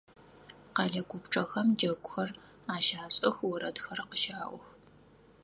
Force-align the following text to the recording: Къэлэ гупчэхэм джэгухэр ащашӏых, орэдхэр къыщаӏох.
Къэлэ 0.75 1.01
гупчэхэм 1.09 1.67
джэгухэр 1.77 2.29
ащашӏых, 2.75 3.37
орэдхэр 3.51 3.99
къыщаӏох. 4.09 4.63